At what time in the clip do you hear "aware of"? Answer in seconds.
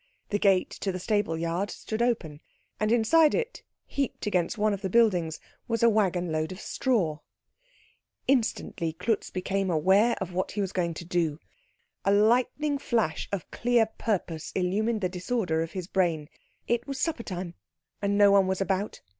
9.69-10.33